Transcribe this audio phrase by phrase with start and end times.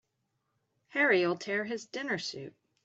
[0.95, 2.55] Harry'll tear his dinner suit.